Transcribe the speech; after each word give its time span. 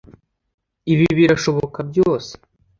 Ibi 0.93 1.05
birashoboka 1.17 1.79
byose 1.89 2.31